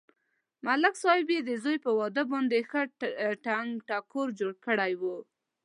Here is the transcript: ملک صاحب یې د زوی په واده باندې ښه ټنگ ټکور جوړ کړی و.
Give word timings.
ملک 0.65 0.95
صاحب 1.03 1.27
یې 1.35 1.39
د 1.43 1.51
زوی 1.63 1.77
په 1.85 1.91
واده 1.99 2.23
باندې 2.31 2.67
ښه 2.69 2.81
ټنگ 3.45 3.69
ټکور 3.89 4.27
جوړ 4.39 4.53
کړی 4.65 4.93
و. 5.01 5.03